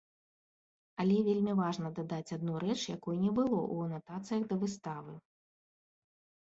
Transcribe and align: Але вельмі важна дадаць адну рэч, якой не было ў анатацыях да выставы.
Але 1.03 1.17
вельмі 1.27 1.53
важна 1.61 1.91
дадаць 2.01 2.33
адну 2.39 2.57
рэч, 2.65 2.79
якой 2.97 3.15
не 3.27 3.31
было 3.41 3.59
ў 3.73 3.91
анатацыях 3.91 4.43
да 4.55 4.61
выставы. 4.67 5.13